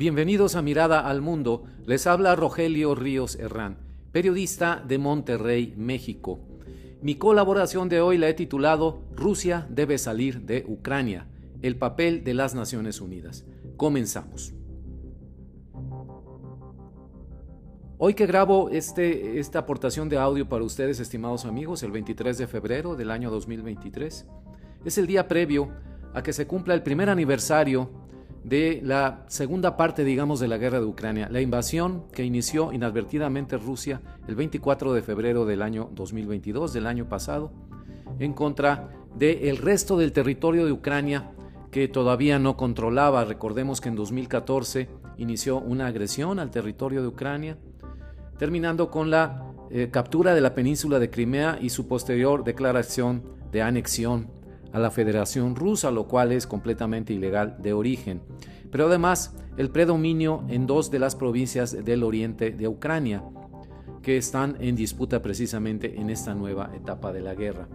[0.00, 1.64] Bienvenidos a Mirada al Mundo.
[1.84, 3.76] Les habla Rogelio Ríos Herrán,
[4.12, 6.40] periodista de Monterrey, México.
[7.02, 11.26] Mi colaboración de hoy la he titulado Rusia debe salir de Ucrania,
[11.60, 13.44] el papel de las Naciones Unidas.
[13.76, 14.54] Comenzamos.
[17.98, 22.46] Hoy que grabo este, esta aportación de audio para ustedes, estimados amigos, el 23 de
[22.46, 24.26] febrero del año 2023,
[24.82, 25.68] es el día previo
[26.14, 28.08] a que se cumpla el primer aniversario
[28.44, 33.58] de la segunda parte, digamos, de la guerra de Ucrania, la invasión que inició inadvertidamente
[33.58, 37.52] Rusia el 24 de febrero del año 2022, del año pasado,
[38.18, 41.32] en contra del resto del territorio de Ucrania
[41.70, 43.24] que todavía no controlaba.
[43.24, 47.58] Recordemos que en 2014 inició una agresión al territorio de Ucrania,
[48.38, 53.62] terminando con la eh, captura de la península de Crimea y su posterior declaración de
[53.62, 54.28] anexión
[54.72, 58.22] a la Federación Rusa, lo cual es completamente ilegal de origen.
[58.70, 63.22] Pero además, el predominio en dos de las provincias del oriente de Ucrania,
[64.02, 67.68] que están en disputa precisamente en esta nueva etapa de la guerra.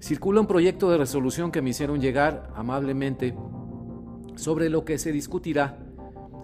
[0.00, 3.34] Circula un proyecto de resolución que me hicieron llegar amablemente
[4.36, 5.78] sobre lo que se discutirá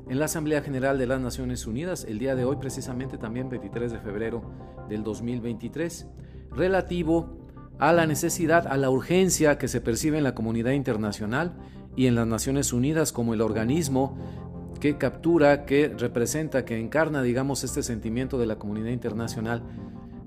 [0.09, 3.93] en la Asamblea General de las Naciones Unidas el día de hoy, precisamente también 23
[3.93, 4.43] de febrero
[4.89, 6.07] del 2023,
[6.51, 7.40] relativo
[7.81, 11.55] a la necesidad, a la urgencia que se percibe en la comunidad internacional
[11.97, 14.19] y en las Naciones Unidas como el organismo
[14.81, 19.63] que captura, que representa, que encarna, digamos, este sentimiento de la comunidad internacional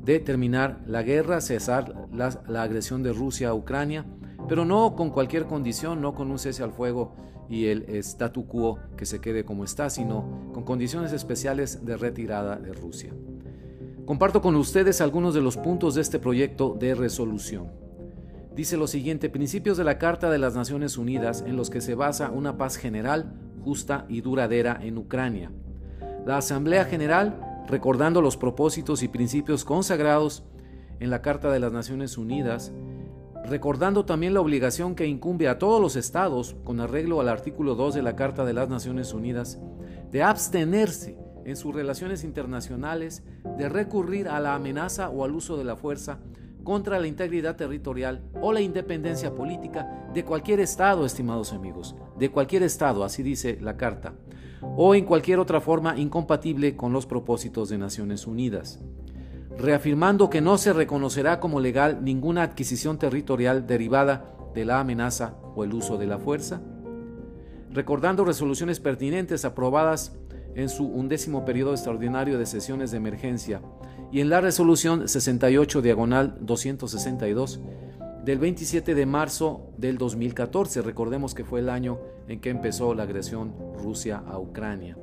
[0.03, 4.05] de terminar la guerra, cesar la, agresión de Rusia a Ucrania,
[4.49, 7.15] pero no con cualquier condición, no con un cese al fuego
[7.49, 12.55] y el statu quo que se quede como está, sino con condiciones especiales de retirada
[12.55, 13.13] de Rusia.
[14.05, 17.71] Comparto con ustedes algunos de los puntos de este proyecto de resolución.
[18.53, 21.95] Dice lo siguiente, principios de la Carta de las Naciones Unidas en los que se
[21.95, 23.33] basa una paz general,
[23.63, 25.51] justa y duradera en Ucrania.
[26.25, 30.43] La Asamblea General, recordando los propósitos y principios consagrados
[30.99, 32.73] en la Carta de las Naciones Unidas,
[33.45, 37.95] recordando también la obligación que incumbe a todos los estados, con arreglo al artículo 2
[37.95, 39.59] de la Carta de las Naciones Unidas,
[40.11, 43.23] de abstenerse en sus relaciones internacionales
[43.57, 46.19] de recurrir a la amenaza o al uso de la fuerza
[46.63, 52.63] contra la integridad territorial o la independencia política de cualquier Estado, estimados amigos, de cualquier
[52.63, 54.13] Estado, así dice la Carta,
[54.61, 58.79] o en cualquier otra forma incompatible con los propósitos de Naciones Unidas,
[59.57, 65.63] reafirmando que no se reconocerá como legal ninguna adquisición territorial derivada de la amenaza o
[65.63, 66.61] el uso de la fuerza,
[67.71, 70.15] recordando resoluciones pertinentes aprobadas
[70.55, 73.61] en su undécimo periodo extraordinario de sesiones de emergencia
[74.11, 77.59] y en la resolución 68 diagonal 262
[78.23, 80.81] del 27 de marzo del 2014.
[80.81, 84.97] Recordemos que fue el año en que empezó la agresión Rusia a Ucrania.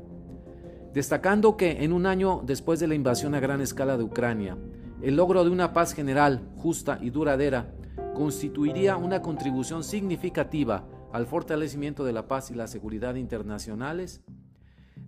[0.95, 4.57] Destacando que en un año después de la invasión a gran escala de Ucrania,
[5.03, 7.75] el logro de una paz general, justa y duradera
[8.15, 14.23] constituiría una contribución significativa al fortalecimiento de la paz y la seguridad internacionales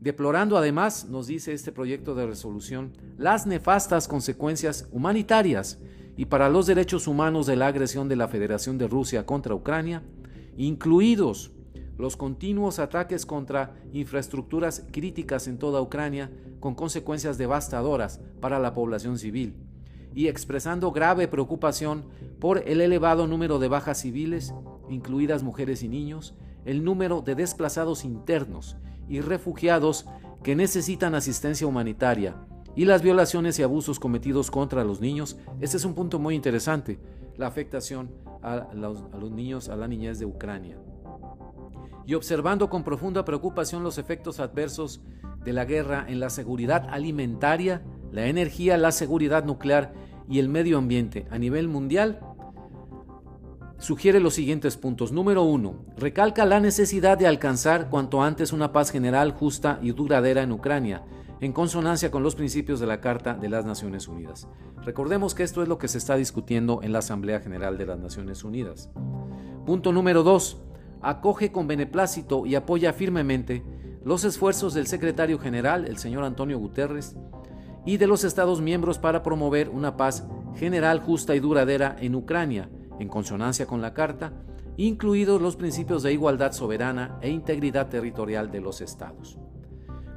[0.02, 5.78] deplorando además, nos dice este proyecto de resolución, las nefastas consecuencias humanitarias
[6.16, 10.02] y para los derechos humanos de la agresión de la Federación de Rusia contra Ucrania,
[10.56, 11.52] incluidos
[11.98, 19.18] los continuos ataques contra infraestructuras críticas en toda Ucrania con consecuencias devastadoras para la población
[19.18, 19.54] civil,
[20.14, 22.06] y expresando grave preocupación
[22.40, 24.52] por el elevado número de bajas civiles,
[24.90, 28.76] incluidas mujeres y niños, el número de desplazados internos
[29.08, 30.06] y refugiados
[30.42, 32.36] que necesitan asistencia humanitaria
[32.74, 35.36] y las violaciones y abusos cometidos contra los niños.
[35.60, 36.98] Este es un punto muy interesante,
[37.36, 38.10] la afectación
[38.42, 40.78] a los, a los niños, a la niñez de Ucrania.
[42.06, 45.02] Y observando con profunda preocupación los efectos adversos
[45.44, 49.92] de la guerra en la seguridad alimentaria, la energía, la seguridad nuclear
[50.28, 52.20] y el medio ambiente a nivel mundial,
[53.82, 55.10] sugiere los siguientes puntos.
[55.10, 60.42] Número uno, recalca la necesidad de alcanzar cuanto antes una paz general, justa y duradera
[60.42, 61.02] en Ucrania,
[61.40, 64.46] en consonancia con los principios de la Carta de las Naciones Unidas.
[64.84, 67.98] Recordemos que esto es lo que se está discutiendo en la Asamblea General de las
[67.98, 68.88] Naciones Unidas.
[69.66, 70.62] Punto número dos,
[71.00, 73.64] acoge con beneplácito y apoya firmemente
[74.04, 77.16] los esfuerzos del secretario general, el señor Antonio Guterres,
[77.84, 80.24] y de los Estados miembros para promover una paz
[80.54, 82.68] general, justa y duradera en Ucrania,
[83.02, 84.32] en consonancia con la Carta,
[84.76, 89.38] incluidos los principios de igualdad soberana e integridad territorial de los Estados.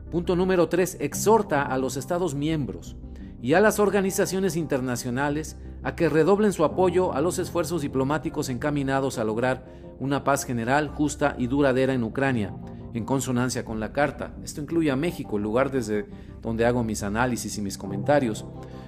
[0.10, 0.98] Punto número 3.
[1.02, 2.96] Exhorta a los Estados miembros
[3.42, 9.18] y a las organizaciones internacionales a que redoblen su apoyo a los esfuerzos diplomáticos encaminados
[9.18, 9.66] a lograr
[10.00, 12.54] una paz general, justa y duradera en Ucrania,
[12.94, 14.36] en consonancia con la Carta.
[14.44, 16.08] Esto incluye a México, el lugar desde
[16.42, 18.46] donde hago mis análisis y mis comentarios,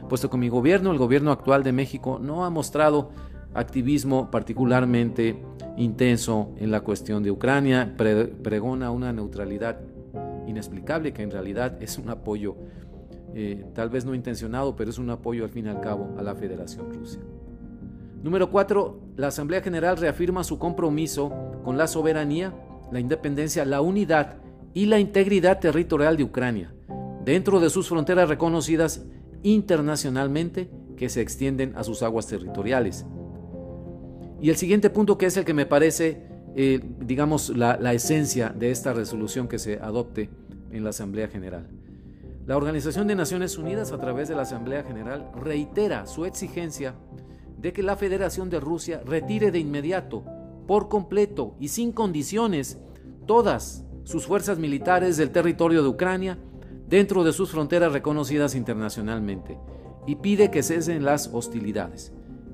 [0.07, 3.11] puesto que mi gobierno, el gobierno actual de México, no ha mostrado
[3.57, 5.43] activismo particularmente
[5.77, 9.79] intenso en la cuestión de Ucrania, pregona una neutralidad
[10.47, 12.55] inexplicable que en realidad es un apoyo,
[13.33, 16.21] eh, tal vez no intencionado, pero es un apoyo al fin y al cabo a
[16.21, 17.19] la Federación Rusa.
[18.23, 18.99] Número 4.
[19.15, 21.33] La Asamblea General reafirma su compromiso
[21.63, 22.53] con la soberanía,
[22.91, 24.37] la independencia, la unidad
[24.73, 26.73] y la integridad territorial de Ucrania,
[27.25, 29.05] dentro de sus fronteras reconocidas
[29.43, 33.05] internacionalmente que se extienden a sus aguas territoriales.
[34.41, 36.21] Y el siguiente punto que es el que me parece,
[36.55, 40.29] eh, digamos, la, la esencia de esta resolución que se adopte
[40.71, 41.67] en la Asamblea General.
[42.45, 46.95] La Organización de Naciones Unidas, a través de la Asamblea General, reitera su exigencia
[47.57, 50.23] de que la Federación de Rusia retire de inmediato,
[50.67, 52.77] por completo y sin condiciones,
[53.25, 56.37] todas sus fuerzas militares del territorio de Ucrania
[56.87, 59.57] dentro de sus fronteras reconocidas internacionalmente
[60.05, 62.13] y pide que cesen las hostilidades.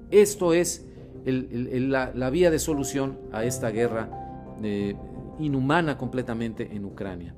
[0.09, 0.87] Esto es
[1.25, 4.09] la, vía de solución a esta guerra
[4.61, 4.95] eh,
[5.39, 7.35] inhumana completamente en Ucrania.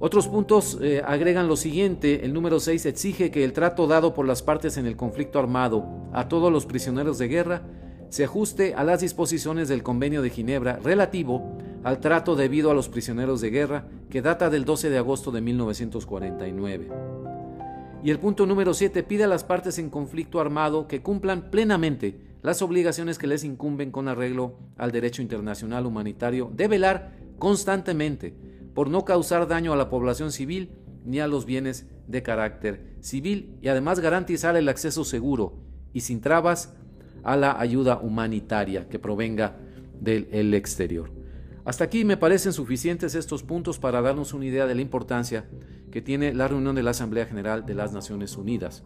[0.00, 4.26] Otros puntos eh, agregan lo siguiente, el número 6 exige que el trato dado por
[4.26, 7.62] las partes en el conflicto armado a todos los prisioneros de guerra
[8.08, 12.88] se ajuste a las disposiciones del Convenio de Ginebra relativo al trato debido a los
[12.88, 16.88] prisioneros de guerra que data del 12 de agosto de 1949.
[18.02, 22.27] Y el punto número 7 pide a las partes en conflicto armado que cumplan plenamente
[22.42, 28.34] las obligaciones que les incumben con arreglo al derecho internacional humanitario de velar constantemente
[28.74, 30.70] por no causar daño a la población civil
[31.04, 35.54] ni a los bienes de carácter civil y además garantizar el acceso seguro
[35.92, 36.74] y sin trabas
[37.24, 39.56] a la ayuda humanitaria que provenga
[40.00, 41.10] del exterior.
[41.64, 45.44] Hasta aquí me parecen suficientes estos puntos para darnos una idea de la importancia
[45.90, 48.84] que tiene la reunión de la Asamblea General de las Naciones Unidas.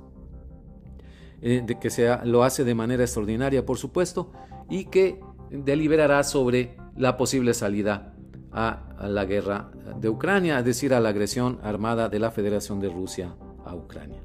[1.44, 4.30] Eh, de que sea, lo hace de manera extraordinaria, por supuesto,
[4.70, 8.14] y que deliberará sobre la posible salida
[8.52, 12.90] a, la guerra de Ucrania, es decir, a la agresión armada de la Federación de
[12.90, 13.34] Rusia
[13.64, 14.22] a Ucrania.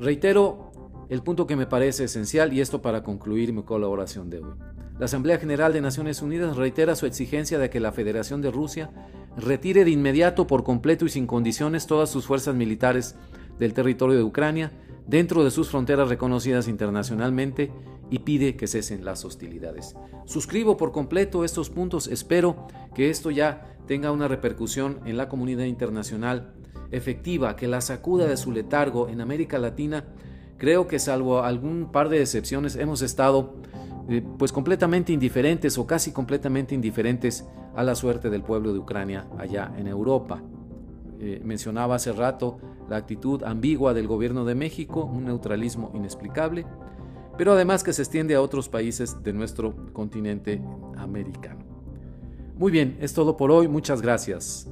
[0.00, 0.72] Reitero
[1.10, 4.54] el punto que me parece esencial y esto para concluir mi colaboración de hoy.
[4.98, 8.90] La Asamblea General de Naciones Unidas reitera su exigencia de que la Federación de Rusia
[9.36, 13.16] retire de inmediato por completo y sin condiciones todas sus fuerzas militares
[13.58, 14.72] del territorio de Ucrania
[15.06, 17.72] dentro de sus fronteras reconocidas internacionalmente
[18.10, 19.94] y pide que cesen las hostilidades.
[20.24, 25.64] Suscribo por completo estos puntos, espero que esto ya tenga una repercusión en la comunidad
[25.64, 26.52] internacional
[26.90, 30.04] efectiva, que la sacuda de su letargo en América Latina.
[30.58, 33.54] Creo que salvo algún par de excepciones hemos estado
[34.08, 37.44] eh, pues completamente indiferentes o casi completamente indiferentes
[37.74, 40.42] a la suerte del pueblo de Ucrania allá en Europa.
[41.18, 42.58] Eh, mencionaba hace rato
[42.88, 46.66] la actitud ambigua del gobierno de México, un neutralismo inexplicable,
[47.38, 50.62] pero además que se extiende a otros países de nuestro continente
[50.96, 51.64] americano.
[52.56, 54.68] Muy bien, es todo por hoy, muchas gracias.